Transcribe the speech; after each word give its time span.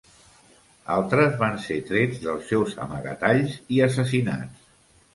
Altres 0.95 1.37
van 1.43 1.61
ser 1.67 1.77
trets 1.91 2.23
dels 2.25 2.51
seus 2.55 2.75
amagatalls 2.89 3.57
i 3.79 3.83
assassinats. 3.91 4.69